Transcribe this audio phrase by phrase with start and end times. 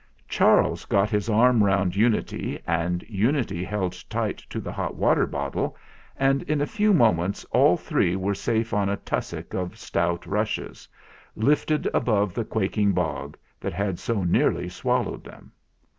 [0.27, 4.59] Charles got his arm round 206 THE FLINT HEART Unity, and Unity held tight to
[4.59, 5.77] the hot water bottle,
[6.17, 10.87] and in a few moments all three were safe on a tussock of stout rushes,
[11.35, 15.51] lifted above the quaking bog that had so nearly swallowed them.